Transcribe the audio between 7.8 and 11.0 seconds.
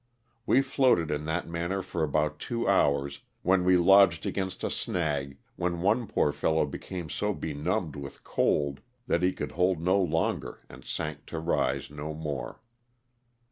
with cold that he could hold no longer and